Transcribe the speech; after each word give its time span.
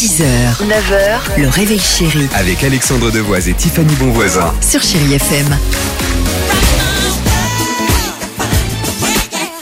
6h, 0.00 0.24
9h, 0.66 1.40
le 1.42 1.48
réveil 1.50 1.78
chéri 1.78 2.26
Avec 2.34 2.64
Alexandre 2.64 3.10
Devoise 3.10 3.50
et 3.50 3.52
Tiffany 3.52 3.94
Bonvoisin. 3.96 4.50
sur 4.62 4.82
Chérie 4.82 5.12
FM. 5.12 5.46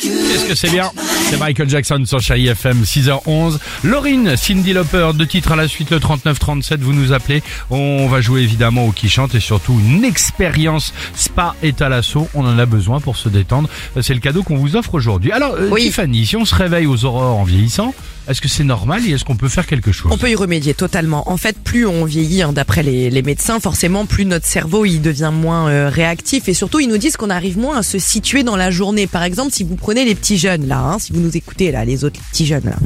Qu'est-ce 0.01 0.45
que 0.47 0.55
c'est 0.55 0.71
bien? 0.71 0.93
C'est 1.29 1.39
Michael 1.39 1.69
Jackson 1.69 2.05
sur 2.07 2.21
Chérie 2.21 2.47
FM 2.47 2.85
6h11. 2.85 3.59
Laurine, 3.83 4.37
Cindy 4.37 4.75
Lauper, 4.75 5.11
deux 5.13 5.27
titres 5.27 5.51
à 5.51 5.57
la 5.57 5.67
suite, 5.67 5.91
le 5.91 5.99
39-37, 5.99 6.77
vous 6.83 6.93
nous 6.93 7.13
appelez. 7.13 7.43
On 7.71 8.07
va 8.07 8.21
jouer 8.21 8.43
évidemment 8.43 8.85
au 8.87 8.93
qui 8.93 9.09
chante 9.09 9.35
et 9.35 9.41
surtout 9.41 9.77
une 9.85 10.05
expérience 10.05 10.95
spa 11.17 11.57
et 11.65 11.73
thalasso. 11.73 12.29
On 12.35 12.47
en 12.47 12.57
a 12.61 12.65
besoin 12.67 13.01
pour 13.01 13.17
se 13.17 13.29
détendre. 13.29 13.69
C'est 14.01 14.15
le 14.15 14.21
cadeau 14.21 14.45
qu'on 14.45 14.57
vous 14.57 14.77
offre 14.77 14.95
aujourd'hui. 14.95 15.33
Alors, 15.33 15.55
euh, 15.55 15.69
Oui. 15.73 15.83
Tiffany, 15.87 16.25
si 16.27 16.37
on 16.37 16.45
se 16.45 16.55
réveille 16.55 16.87
aux 16.87 17.05
aurores 17.05 17.37
en 17.37 17.43
vieillissant, 17.45 17.93
est-ce 18.29 18.41
que 18.41 18.49
c'est 18.49 18.65
normal 18.65 19.03
et 19.07 19.13
est-ce 19.13 19.25
qu'on 19.25 19.37
peut 19.37 19.49
faire 19.49 19.67
quelque 19.67 19.93
chose? 19.93 20.11
On 20.13 20.19
peut 20.19 20.31
y 20.31 20.35
remédier 20.35 20.75
totalement. 20.75 21.31
En 21.31 21.37
fait, 21.37 21.57
plus 21.59 21.87
on 21.87 22.05
vieillit, 22.05 22.43
hein, 22.43 22.53
d'après 22.53 22.83
les, 22.83 23.11
les 23.11 23.23
médecins, 23.23 23.59
forcément, 23.61 24.07
plus 24.07 24.25
notre 24.25 24.47
cerveau 24.47 24.85
il 24.85 25.01
devient 25.01 25.31
moins 25.33 25.69
euh, 25.69 25.89
réactif 25.89 26.49
et 26.49 26.55
surtout 26.55 26.81
ils 26.81 26.89
nous 26.89 26.99
disent 26.99 27.17
qu'on 27.17 27.31
arrive 27.31 27.59
moins 27.59 27.79
à 27.79 27.83
se 27.83 27.99
situer 27.99 28.43
dans 28.43 28.57
la 28.57 28.71
journée. 28.71 29.07
Par 29.07 29.23
exemple, 29.23 29.53
si 29.53 29.65
vous 29.65 29.77
prenez 29.77 30.05
les 30.05 30.15
petits 30.15 30.39
jeunes 30.39 30.67
là, 30.67 30.79
hein, 30.81 30.99
si 30.99 31.13
vous 31.13 31.21
nous 31.21 31.37
écoutez 31.37 31.73
là, 31.73 31.85
les 31.85 32.05
autres 32.05 32.21
petits 32.31 32.47
jeunes 32.47 32.65
là, 32.65 32.77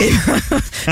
et 0.00 0.10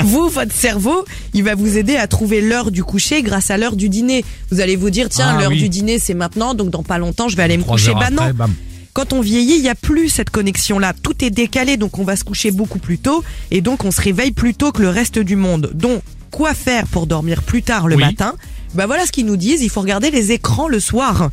vous, 0.03 0.29
votre 0.29 0.53
cerveau, 0.53 1.05
il 1.33 1.43
va 1.43 1.55
vous 1.55 1.77
aider 1.77 1.95
à 1.95 2.07
trouver 2.07 2.41
l'heure 2.41 2.71
du 2.71 2.83
coucher 2.83 3.21
grâce 3.21 3.51
à 3.51 3.57
l'heure 3.57 3.75
du 3.75 3.89
dîner. 3.89 4.23
Vous 4.51 4.59
allez 4.61 4.75
vous 4.75 4.89
dire 4.89 5.09
tiens, 5.09 5.35
Ah, 5.35 5.39
l'heure 5.41 5.49
oui. 5.49 5.57
du 5.59 5.69
dîner 5.69 5.99
c'est 5.99 6.13
maintenant, 6.13 6.53
donc 6.53 6.69
dans 6.69 6.83
pas 6.83 6.97
longtemps 6.97 7.27
je 7.27 7.35
vais 7.35 7.43
aller 7.43 7.57
me 7.57 7.63
coucher. 7.63 7.93
Bah 7.93 8.09
non. 8.09 8.29
bam. 8.33 8.53
Quand 8.99 9.13
on 9.13 9.21
vieillit, 9.21 9.55
il 9.55 9.61
n'y 9.61 9.69
a 9.69 9.75
plus 9.75 10.09
cette 10.09 10.29
connexion-là. 10.29 10.91
Tout 10.91 11.23
est 11.23 11.29
décalé, 11.29 11.77
donc 11.77 11.99
on 11.99 12.03
va 12.03 12.17
se 12.17 12.25
coucher 12.25 12.51
beaucoup 12.51 12.79
plus 12.79 12.97
tôt 12.97 13.23
et 13.49 13.61
donc 13.61 13.85
on 13.85 13.91
se 13.91 14.01
réveille 14.01 14.31
plus 14.33 14.53
tôt 14.55 14.73
que 14.73 14.81
le 14.81 14.89
reste 14.89 15.19
du 15.19 15.37
monde. 15.37 15.71
Donc, 15.73 16.01
quoi 16.31 16.53
faire 16.53 16.85
pour 16.85 17.07
dormir 17.07 17.41
plus 17.43 17.63
tard 17.63 17.87
le 17.87 17.95
Oui. 17.95 18.03
matin? 18.03 18.33
Bah 18.73 18.85
voilà 18.85 19.05
ce 19.05 19.11
qu'ils 19.11 19.25
nous 19.25 19.37
disent, 19.37 19.61
il 19.61 19.69
faut 19.69 19.81
regarder 19.81 20.11
les 20.11 20.31
écrans 20.31 20.67
le 20.67 20.79
soir. 20.79 21.29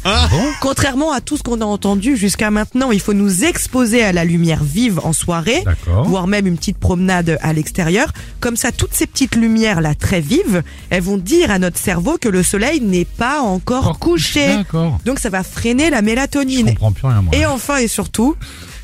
Contrairement 0.60 1.12
à 1.12 1.20
tout 1.20 1.36
ce 1.36 1.42
qu'on 1.42 1.60
a 1.60 1.64
entendu 1.64 2.16
jusqu'à 2.16 2.50
maintenant, 2.50 2.90
il 2.92 3.00
faut 3.00 3.12
nous 3.12 3.44
exposer 3.44 4.02
à 4.02 4.12
la 4.12 4.24
lumière 4.24 4.64
vive 4.64 5.00
en 5.04 5.12
soirée, 5.12 5.62
voire 6.04 6.26
même 6.26 6.46
une 6.46 6.56
petite 6.56 6.78
promenade 6.78 7.38
à 7.42 7.52
l'extérieur. 7.52 8.12
Comme 8.40 8.56
ça, 8.56 8.72
toutes 8.72 8.94
ces 8.94 9.06
petites 9.06 9.36
lumières 9.36 9.80
là 9.80 9.94
très 9.94 10.20
vives, 10.20 10.62
elles 10.90 11.02
vont 11.02 11.18
dire 11.18 11.50
à 11.50 11.58
notre 11.58 11.78
cerveau 11.78 12.16
que 12.20 12.28
le 12.28 12.42
soleil 12.42 12.80
n'est 12.80 13.04
pas 13.04 13.40
encore 13.40 13.84
Encore 13.88 13.98
couché. 13.98 14.56
D'accord. 14.56 14.98
Donc 15.04 15.18
ça 15.18 15.28
va 15.30 15.42
freiner 15.42 15.90
la 15.90 15.98
Je 16.00 16.04
mélatonine. 16.04 16.66
comprends 16.68 16.92
plus 16.92 17.06
rien, 17.06 17.22
moi. 17.22 17.34
Et 17.36 17.44
enfin 17.46 17.76
et 17.78 17.88
surtout, 17.88 18.34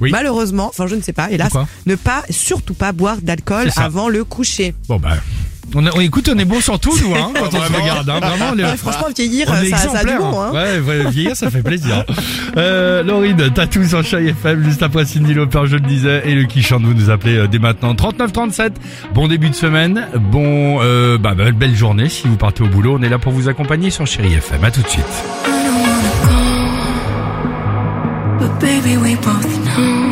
Oui. 0.00 0.10
malheureusement, 0.10 0.68
enfin 0.68 0.86
je 0.86 0.94
ne 0.94 1.00
sais 1.02 1.12
pas, 1.12 1.30
hélas, 1.30 1.48
Pourquoi 1.50 1.68
ne 1.86 1.94
pas, 1.94 2.22
surtout 2.30 2.74
pas 2.74 2.92
boire 2.92 3.16
d'alcool 3.22 3.70
avant 3.76 4.08
le 4.08 4.24
coucher. 4.24 4.74
Bon, 4.88 4.98
bah. 4.98 5.16
On, 5.74 5.86
a- 5.86 5.90
on- 5.94 6.00
écoute, 6.00 6.28
on 6.34 6.38
est 6.38 6.44
bon 6.44 6.60
sur 6.60 6.78
tout, 6.78 6.92
nous, 7.02 7.14
hein, 7.14 7.30
quand 7.38 7.46
on 7.46 7.50
se 7.62 7.72
regarde. 7.80 8.08
Hein, 8.08 8.20
vraiment, 8.20 8.52
les- 8.54 8.64
Ouais, 8.64 8.76
franchement, 8.76 9.06
vieillir, 9.16 9.48
ça, 9.48 9.76
ça 9.88 9.98
a 9.98 10.04
du 10.04 10.16
bon. 10.18 10.40
hein. 10.40 10.50
Ouais, 10.52 10.78
ouais, 10.80 11.10
vieillir, 11.10 11.36
ça 11.36 11.50
fait 11.50 11.62
plaisir. 11.62 12.04
Euh, 12.56 13.02
Laurine, 13.02 13.50
t'as 13.54 13.66
tout 13.66 13.84
sur 13.84 14.04
Chai 14.04 14.28
FM, 14.28 14.64
juste 14.64 14.82
après 14.82 15.04
Cindy 15.04 15.34
Lauper, 15.34 15.62
je 15.66 15.74
le 15.76 15.80
disais, 15.80 16.22
et 16.26 16.34
le 16.34 16.44
qui 16.44 16.62
chante, 16.62 16.82
vous 16.82 16.94
nous 16.94 17.10
appelez 17.10 17.36
euh, 17.36 17.46
dès 17.46 17.58
maintenant. 17.58 17.94
39-37, 17.94 18.70
bon 19.14 19.28
début 19.28 19.48
de 19.50 19.54
semaine, 19.54 20.06
bon, 20.30 20.78
euh, 20.82 21.16
bah, 21.18 21.34
bah, 21.36 21.50
belle 21.52 21.74
journée 21.74 22.08
si 22.08 22.28
vous 22.28 22.36
partez 22.36 22.62
au 22.62 22.66
boulot. 22.68 22.96
On 22.98 23.02
est 23.02 23.08
là 23.08 23.18
pour 23.18 23.32
vous 23.32 23.48
accompagner 23.48 23.90
sur 23.90 24.06
Chéri 24.06 24.34
FM. 24.34 24.62
À 24.64 24.70
tout 24.70 24.82
de 24.82 24.88
suite. 24.88 25.04
But 28.38 28.50
baby, 28.60 28.96
we 28.96 29.14
both 29.16 29.76
know. 29.76 30.11